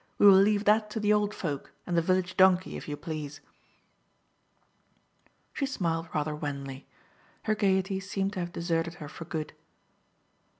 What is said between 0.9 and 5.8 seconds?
the old folk and the village donkey, if you please." She